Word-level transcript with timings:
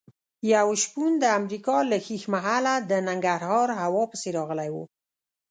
یو 0.53 0.67
شپون 0.83 1.11
د 1.19 1.23
امریکا 1.39 1.77
له 1.91 1.97
ښیښ 2.05 2.23
محله 2.33 2.73
د 2.89 2.91
ننګرهار 3.07 3.69
هوا 3.81 4.03
پسې 4.11 4.29
راغلی 4.37 4.69
و. 4.71 4.75